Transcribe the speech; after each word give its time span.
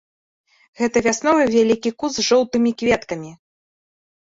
Гэта 0.81 0.97
вясновы 1.07 1.43
вялікі 1.55 1.93
куст 2.01 2.15
з 2.21 2.27
жоўтымі 2.31 2.75
кветкамі. 2.83 3.31